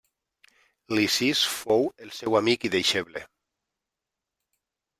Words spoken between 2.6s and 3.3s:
i deixeble.